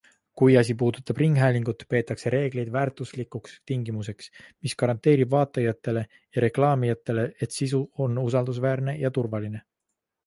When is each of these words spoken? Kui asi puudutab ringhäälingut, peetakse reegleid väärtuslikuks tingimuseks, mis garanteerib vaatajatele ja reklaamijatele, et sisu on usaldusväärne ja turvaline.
Kui 0.41 0.55
asi 0.59 0.75
puudutab 0.77 1.19
ringhäälingut, 1.23 1.83
peetakse 1.93 2.31
reegleid 2.35 2.71
väärtuslikuks 2.77 3.53
tingimuseks, 3.71 4.31
mis 4.65 4.77
garanteerib 4.81 5.35
vaatajatele 5.35 6.03
ja 6.17 6.45
reklaamijatele, 6.47 7.29
et 7.47 7.59
sisu 7.59 7.83
on 8.07 8.17
usaldusväärne 8.27 8.97
ja 9.05 9.17
turvaline. 9.21 9.67